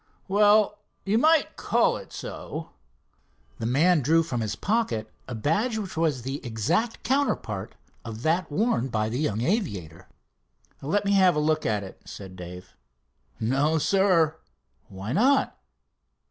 [0.27, 2.71] "Well, you might call it so."
[3.59, 8.51] The man drew from his pocket a badge which was the exact counterpart of that
[8.51, 10.09] worn by the young aviator.
[10.81, 12.75] "Let me have a look at it," said Dave.
[13.39, 14.37] "No, sir."
[14.87, 15.55] "Why not?"